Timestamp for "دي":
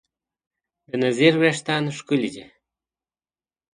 2.35-2.45